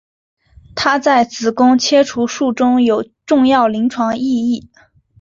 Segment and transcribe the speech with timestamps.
[0.73, 4.67] 它在子宫切除术中有重要临床意义。